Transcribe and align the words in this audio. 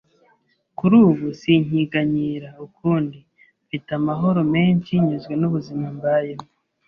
Kuri 0.77 0.95
ubu 1.09 1.25
sinkiganyira 1.41 2.49
ukundi, 2.67 3.17
mfite 3.63 3.89
amahoro 3.99 4.39
menshi 4.53 4.91
nyuzwe 5.05 5.33
n’ubuzima 5.37 5.85
mbayemo 5.97 6.45